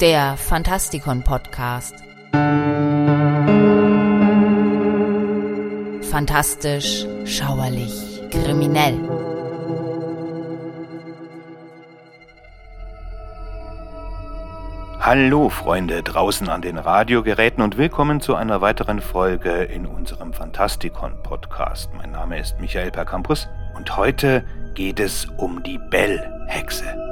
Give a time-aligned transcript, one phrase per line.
[0.00, 1.94] Der Fantastikon Podcast.
[6.10, 8.98] Fantastisch, schauerlich, kriminell.
[14.98, 21.22] Hallo Freunde draußen an den Radiogeräten und willkommen zu einer weiteren Folge in unserem Fantastikon
[21.22, 21.90] Podcast.
[21.94, 27.03] Mein Name ist Michael Percampus und heute geht es um die Bell-Hexe.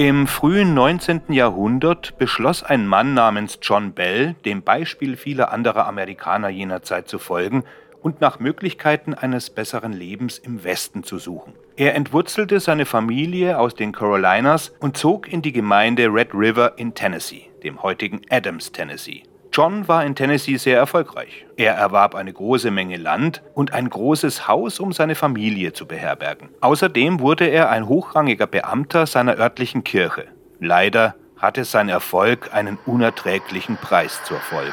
[0.00, 1.22] Im frühen 19.
[1.30, 7.18] Jahrhundert beschloss ein Mann namens John Bell, dem Beispiel vieler anderer Amerikaner jener Zeit zu
[7.18, 7.64] folgen
[8.00, 11.54] und nach Möglichkeiten eines besseren Lebens im Westen zu suchen.
[11.74, 16.94] Er entwurzelte seine Familie aus den Carolinas und zog in die Gemeinde Red River in
[16.94, 19.24] Tennessee, dem heutigen Adams, Tennessee.
[19.58, 21.44] John war in Tennessee sehr erfolgreich.
[21.56, 26.50] Er erwarb eine große Menge Land und ein großes Haus, um seine Familie zu beherbergen.
[26.60, 30.26] Außerdem wurde er ein hochrangiger Beamter seiner örtlichen Kirche.
[30.60, 34.70] Leider hatte sein Erfolg einen unerträglichen Preis zur Folge.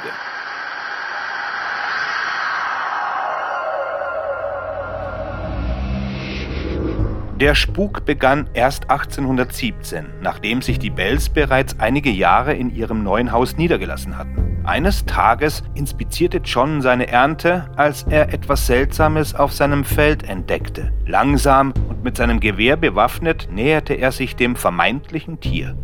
[7.40, 13.32] Der Spuk begann erst 1817, nachdem sich die Bells bereits einige Jahre in ihrem neuen
[13.32, 14.35] Haus niedergelassen hatten.
[14.66, 20.92] Eines Tages inspizierte John seine Ernte, als er etwas Seltsames auf seinem Feld entdeckte.
[21.06, 25.78] Langsam und mit seinem Gewehr bewaffnet näherte er sich dem vermeintlichen Tier.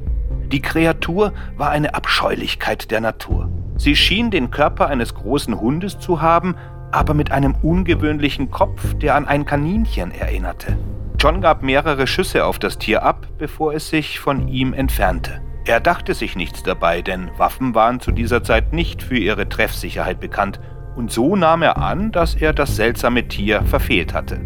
[0.51, 3.51] Die Kreatur war eine Abscheulichkeit der Natur.
[3.77, 6.55] Sie schien den Körper eines großen Hundes zu haben,
[6.91, 10.75] aber mit einem ungewöhnlichen Kopf, der an ein Kaninchen erinnerte.
[11.19, 15.39] John gab mehrere Schüsse auf das Tier ab, bevor es sich von ihm entfernte.
[15.65, 20.19] Er dachte sich nichts dabei, denn Waffen waren zu dieser Zeit nicht für ihre Treffsicherheit
[20.19, 20.59] bekannt,
[20.95, 24.39] und so nahm er an, dass er das seltsame Tier verfehlt hatte.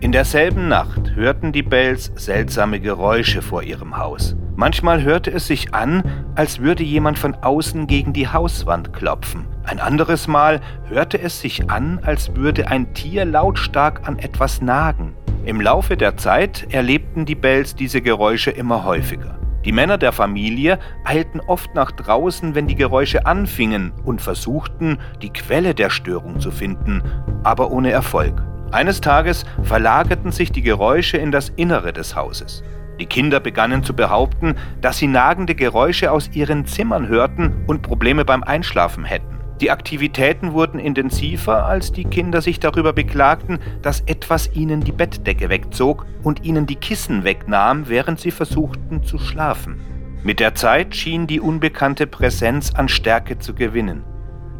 [0.00, 4.36] In derselben Nacht hörten die Bells seltsame Geräusche vor ihrem Haus.
[4.54, 6.02] Manchmal hörte es sich an,
[6.34, 9.46] als würde jemand von außen gegen die Hauswand klopfen.
[9.64, 15.14] Ein anderes Mal hörte es sich an, als würde ein Tier lautstark an etwas nagen.
[15.44, 19.38] Im Laufe der Zeit erlebten die Bells diese Geräusche immer häufiger.
[19.66, 25.32] Die Männer der Familie eilten oft nach draußen, wenn die Geräusche anfingen und versuchten, die
[25.32, 27.02] Quelle der Störung zu finden,
[27.42, 28.40] aber ohne Erfolg.
[28.70, 32.62] Eines Tages verlagerten sich die Geräusche in das Innere des Hauses.
[33.00, 38.24] Die Kinder begannen zu behaupten, dass sie nagende Geräusche aus ihren Zimmern hörten und Probleme
[38.24, 39.35] beim Einschlafen hätten.
[39.60, 45.48] Die Aktivitäten wurden intensiver, als die Kinder sich darüber beklagten, dass etwas ihnen die Bettdecke
[45.48, 49.80] wegzog und ihnen die Kissen wegnahm, während sie versuchten zu schlafen.
[50.22, 54.04] Mit der Zeit schien die unbekannte Präsenz an Stärke zu gewinnen.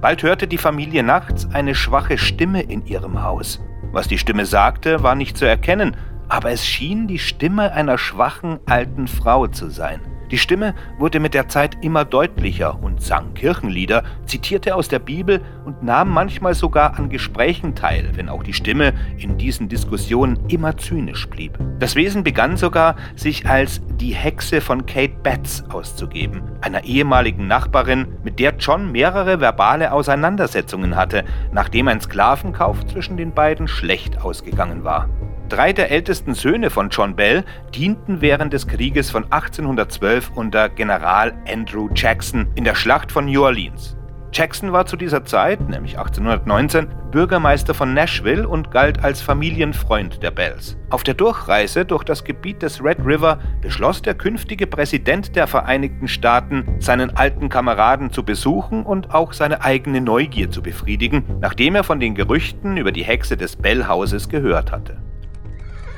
[0.00, 3.60] Bald hörte die Familie nachts eine schwache Stimme in ihrem Haus.
[3.92, 5.96] Was die Stimme sagte, war nicht zu erkennen,
[6.28, 10.00] aber es schien die Stimme einer schwachen alten Frau zu sein.
[10.30, 15.40] Die Stimme wurde mit der Zeit immer deutlicher und sang Kirchenlieder, zitierte aus der Bibel
[15.64, 20.76] und nahm manchmal sogar an Gesprächen teil, wenn auch die Stimme in diesen Diskussionen immer
[20.76, 21.58] zynisch blieb.
[21.78, 28.06] Das Wesen begann sogar, sich als die Hexe von Kate Betts auszugeben, einer ehemaligen Nachbarin,
[28.24, 34.84] mit der John mehrere verbale Auseinandersetzungen hatte, nachdem ein Sklavenkauf zwischen den beiden schlecht ausgegangen
[34.84, 35.08] war.
[35.48, 41.32] Drei der ältesten Söhne von John Bell dienten während des Krieges von 1812 unter General
[41.48, 43.96] Andrew Jackson in der Schlacht von New Orleans.
[44.32, 50.32] Jackson war zu dieser Zeit, nämlich 1819, Bürgermeister von Nashville und galt als Familienfreund der
[50.32, 50.76] Bells.
[50.90, 56.08] Auf der Durchreise durch das Gebiet des Red River beschloss der künftige Präsident der Vereinigten
[56.08, 61.84] Staaten, seinen alten Kameraden zu besuchen und auch seine eigene Neugier zu befriedigen, nachdem er
[61.84, 65.05] von den Gerüchten über die Hexe des Bell-Hauses gehört hatte.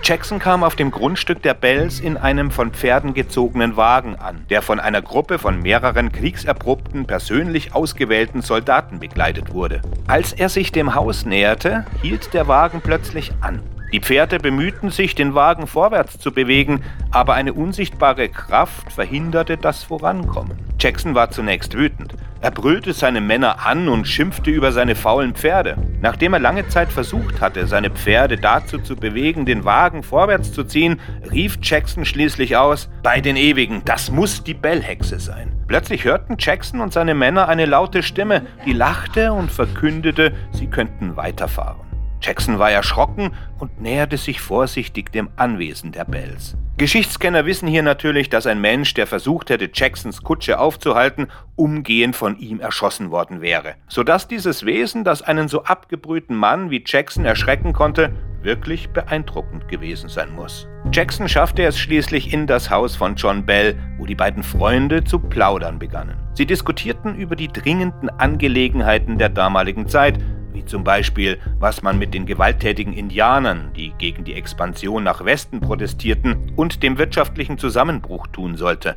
[0.02, 4.62] Jackson kam auf dem Grundstück der Bells in einem von Pferden gezogenen Wagen an, der
[4.62, 9.82] von einer Gruppe von mehreren kriegserprobten, persönlich ausgewählten Soldaten begleitet wurde.
[10.06, 13.60] Als er sich dem Haus näherte, hielt der Wagen plötzlich an.
[13.92, 19.82] Die Pferde bemühten sich, den Wagen vorwärts zu bewegen, aber eine unsichtbare Kraft verhinderte das
[19.82, 20.58] Vorankommen.
[20.78, 22.14] Jackson war zunächst wütend.
[22.40, 25.76] Er brüllte seine Männer an und schimpfte über seine faulen Pferde.
[26.00, 30.62] Nachdem er lange Zeit versucht hatte, seine Pferde dazu zu bewegen, den Wagen vorwärts zu
[30.62, 31.00] ziehen,
[31.32, 35.52] rief Jackson schließlich aus, bei den Ewigen, das muss die Bellhexe sein.
[35.66, 41.16] Plötzlich hörten Jackson und seine Männer eine laute Stimme, die lachte und verkündete, sie könnten
[41.16, 41.87] weiterfahren.
[42.20, 46.56] Jackson war erschrocken und näherte sich vorsichtig dem Anwesen der Bells.
[46.78, 51.26] Geschichtskenner wissen hier natürlich, dass ein Mensch, der versucht hätte, Jacksons Kutsche aufzuhalten,
[51.56, 56.84] umgehend von ihm erschossen worden wäre, sodass dieses Wesen, das einen so abgebrühten Mann wie
[56.86, 58.12] Jackson erschrecken konnte,
[58.42, 60.68] wirklich beeindruckend gewesen sein muss.
[60.92, 65.18] Jackson schaffte es schließlich in das Haus von John Bell, wo die beiden Freunde zu
[65.18, 66.16] plaudern begannen.
[66.34, 70.20] Sie diskutierten über die dringenden Angelegenheiten der damaligen Zeit
[70.52, 75.60] wie zum Beispiel, was man mit den gewalttätigen Indianern, die gegen die Expansion nach Westen
[75.60, 78.96] protestierten, und dem wirtschaftlichen Zusammenbruch tun sollte.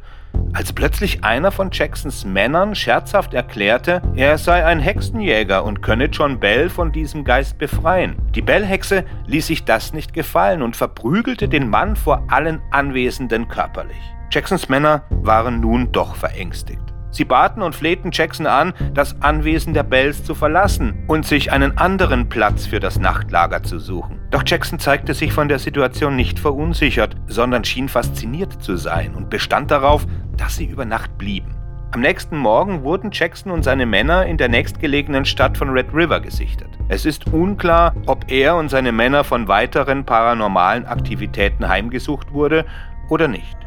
[0.54, 6.40] Als plötzlich einer von Jacksons Männern scherzhaft erklärte, er sei ein Hexenjäger und könne John
[6.40, 8.16] Bell von diesem Geist befreien.
[8.36, 14.02] Die Bell-Hexe ließ sich das nicht gefallen und verprügelte den Mann vor allen Anwesenden körperlich.
[14.32, 16.91] Jacksons Männer waren nun doch verängstigt.
[17.12, 21.78] Sie baten und flehten Jackson an, das Anwesen der Bells zu verlassen und sich einen
[21.78, 24.20] anderen Platz für das Nachtlager zu suchen.
[24.32, 29.30] Doch Jackson zeigte sich von der Situation nicht verunsichert, sondern schien fasziniert zu sein und
[29.30, 30.06] bestand darauf,
[30.38, 31.56] dass sie über Nacht blieben.
[31.94, 36.22] Am nächsten Morgen wurden Jackson und seine Männer in der nächstgelegenen Stadt von Red River
[36.22, 36.70] gesichtet.
[36.88, 42.66] Es ist unklar, ob er und seine Männer von weiteren paranormalen Aktivitäten heimgesucht wurde
[43.10, 43.58] oder nicht.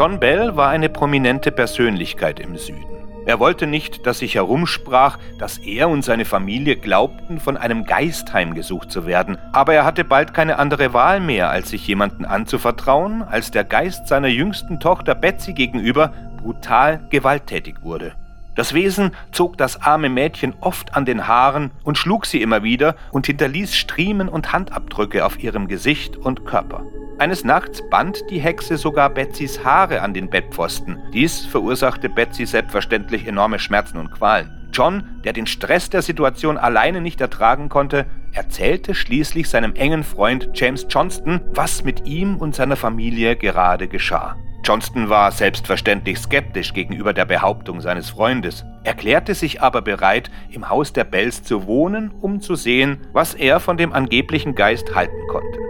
[0.00, 2.86] John Bell war eine prominente Persönlichkeit im Süden.
[3.26, 8.32] Er wollte nicht, dass sich herumsprach, dass er und seine Familie glaubten, von einem Geist
[8.32, 13.20] heimgesucht zu werden, aber er hatte bald keine andere Wahl mehr, als sich jemanden anzuvertrauen,
[13.22, 18.14] als der Geist seiner jüngsten Tochter Betsy gegenüber brutal gewalttätig wurde.
[18.54, 22.96] Das Wesen zog das arme Mädchen oft an den Haaren und schlug sie immer wieder
[23.10, 26.84] und hinterließ Striemen und Handabdrücke auf ihrem Gesicht und Körper.
[27.20, 30.98] Eines Nachts band die Hexe sogar Betsys Haare an den Bettpfosten.
[31.12, 34.70] Dies verursachte Betsy selbstverständlich enorme Schmerzen und Qualen.
[34.72, 40.48] John, der den Stress der Situation alleine nicht ertragen konnte, erzählte schließlich seinem engen Freund
[40.54, 44.38] James Johnston, was mit ihm und seiner Familie gerade geschah.
[44.64, 50.94] Johnston war selbstverständlich skeptisch gegenüber der Behauptung seines Freundes, erklärte sich aber bereit, im Haus
[50.94, 55.69] der Bells zu wohnen, um zu sehen, was er von dem angeblichen Geist halten konnte.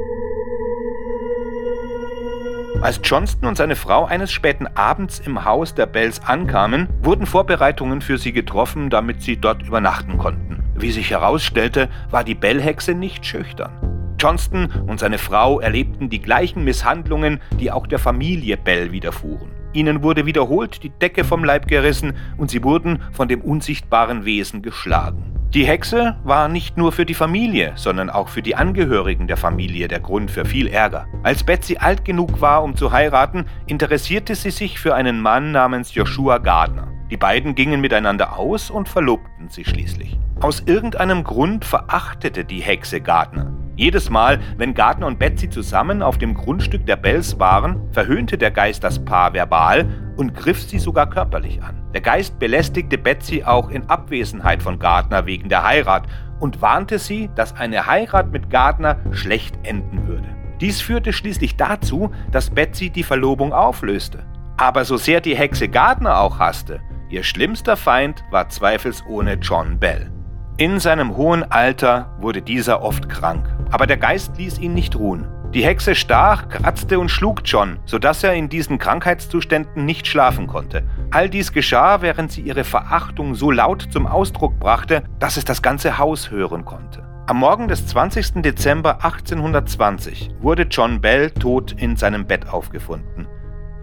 [2.82, 8.00] Als Johnston und seine Frau eines späten Abends im Haus der Bells ankamen, wurden Vorbereitungen
[8.00, 10.65] für sie getroffen, damit sie dort übernachten konnten.
[10.75, 14.17] Wie sich herausstellte, war die Bellhexe nicht schüchtern.
[14.19, 19.50] Johnston und seine Frau erlebten die gleichen Misshandlungen, die auch der Familie Bell widerfuhren.
[19.75, 24.62] Ihnen wurde wiederholt die Decke vom Leib gerissen und sie wurden von dem unsichtbaren Wesen
[24.62, 25.30] geschlagen.
[25.52, 29.88] Die Hexe war nicht nur für die Familie, sondern auch für die Angehörigen der Familie
[29.88, 31.08] der Grund für viel Ärger.
[31.25, 35.93] Als Betsy alt genug war, um zu heiraten, interessierte sie sich für einen Mann namens
[35.93, 36.87] Joshua Gardner.
[37.11, 40.17] Die beiden gingen miteinander aus und verlobten sich schließlich.
[40.38, 43.53] Aus irgendeinem Grund verachtete die Hexe Gardner.
[43.81, 48.50] Jedes Mal, wenn Gardner und Betsy zusammen auf dem Grundstück der Bells waren, verhöhnte der
[48.50, 49.88] Geist das Paar verbal
[50.19, 51.82] und griff sie sogar körperlich an.
[51.94, 56.06] Der Geist belästigte Betsy auch in Abwesenheit von Gardner wegen der Heirat
[56.41, 60.29] und warnte sie, dass eine Heirat mit Gardner schlecht enden würde.
[60.61, 64.27] Dies führte schließlich dazu, dass Betsy die Verlobung auflöste.
[64.59, 70.11] Aber so sehr die Hexe Gardner auch hasste, ihr schlimmster Feind war zweifelsohne John Bell.
[70.60, 75.26] In seinem hohen Alter wurde dieser oft krank, aber der Geist ließ ihn nicht ruhen.
[75.54, 80.82] Die Hexe stach, kratzte und schlug John, sodass er in diesen Krankheitszuständen nicht schlafen konnte.
[81.12, 85.62] All dies geschah, während sie ihre Verachtung so laut zum Ausdruck brachte, dass es das
[85.62, 87.08] ganze Haus hören konnte.
[87.26, 88.42] Am Morgen des 20.
[88.42, 93.26] Dezember 1820 wurde John Bell tot in seinem Bett aufgefunden.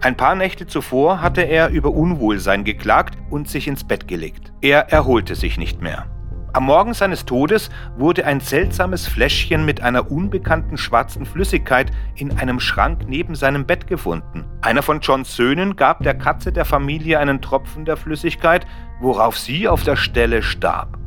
[0.00, 4.52] Ein paar Nächte zuvor hatte er über Unwohlsein geklagt und sich ins Bett gelegt.
[4.60, 6.06] Er erholte sich nicht mehr.
[6.54, 12.58] Am Morgen seines Todes wurde ein seltsames Fläschchen mit einer unbekannten schwarzen Flüssigkeit in einem
[12.58, 14.46] Schrank neben seinem Bett gefunden.
[14.62, 18.66] Einer von Johns Söhnen gab der Katze der Familie einen Tropfen der Flüssigkeit,
[18.98, 20.98] worauf sie auf der Stelle starb.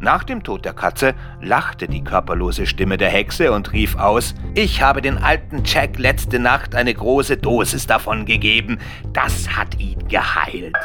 [0.00, 4.82] Nach dem Tod der Katze lachte die körperlose Stimme der Hexe und rief aus, Ich
[4.82, 8.78] habe den alten Jack letzte Nacht eine große Dosis davon gegeben,
[9.12, 10.76] das hat ihn geheilt.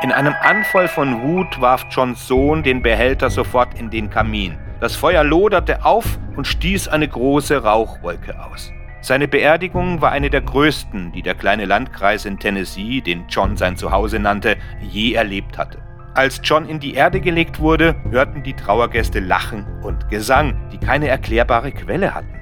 [0.00, 4.56] In einem Anfall von Wut warf Johns Sohn den Behälter sofort in den Kamin.
[4.78, 8.72] Das Feuer loderte auf und stieß eine große Rauchwolke aus.
[9.00, 13.76] Seine Beerdigung war eine der größten, die der kleine Landkreis in Tennessee, den John sein
[13.76, 15.78] Zuhause nannte, je erlebt hatte.
[16.14, 21.08] Als John in die Erde gelegt wurde, hörten die Trauergäste Lachen und Gesang, die keine
[21.08, 22.38] erklärbare Quelle hatten.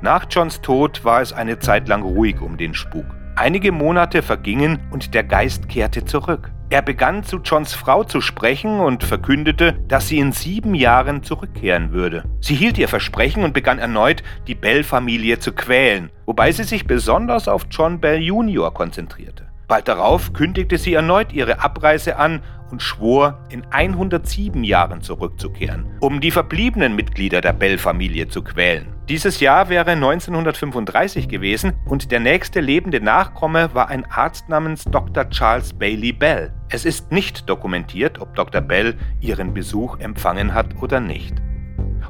[0.00, 3.06] Nach Johns Tod war es eine Zeit lang ruhig um den Spuk.
[3.34, 6.52] Einige Monate vergingen und der Geist kehrte zurück.
[6.72, 11.90] Er begann zu Johns Frau zu sprechen und verkündete, dass sie in sieben Jahren zurückkehren
[11.90, 12.22] würde.
[12.40, 17.48] Sie hielt ihr Versprechen und begann erneut, die Bell-Familie zu quälen, wobei sie sich besonders
[17.48, 18.72] auf John Bell Jr.
[18.72, 19.48] konzentrierte.
[19.66, 26.20] Bald darauf kündigte sie erneut ihre Abreise an und schwor, in 107 Jahren zurückzukehren, um
[26.20, 28.94] die verbliebenen Mitglieder der Bell-Familie zu quälen.
[29.08, 35.28] Dieses Jahr wäre 1935 gewesen und der nächste lebende Nachkomme war ein Arzt namens Dr.
[35.30, 36.52] Charles Bailey Bell.
[36.68, 38.60] Es ist nicht dokumentiert, ob Dr.
[38.60, 41.34] Bell ihren Besuch empfangen hat oder nicht.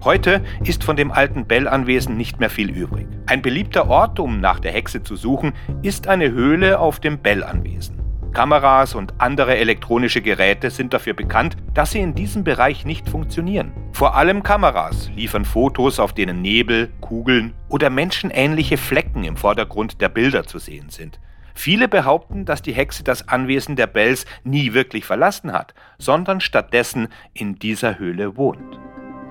[0.05, 3.07] Heute ist von dem alten Bell-Anwesen nicht mehr viel übrig.
[3.27, 5.53] Ein beliebter Ort, um nach der Hexe zu suchen,
[5.83, 8.00] ist eine Höhle auf dem Bell-Anwesen.
[8.33, 13.73] Kameras und andere elektronische Geräte sind dafür bekannt, dass sie in diesem Bereich nicht funktionieren.
[13.93, 20.09] Vor allem Kameras liefern Fotos, auf denen Nebel, Kugeln oder menschenähnliche Flecken im Vordergrund der
[20.09, 21.19] Bilder zu sehen sind.
[21.55, 27.09] Viele behaupten, dass die Hexe das Anwesen der Bells nie wirklich verlassen hat, sondern stattdessen
[27.35, 28.79] in dieser Höhle wohnt.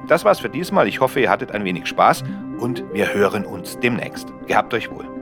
[0.07, 0.87] Das war's für diesmal.
[0.87, 2.23] Ich hoffe, ihr hattet ein wenig Spaß
[2.59, 4.27] und wir hören uns demnächst.
[4.47, 5.18] Gehabt euch wohl.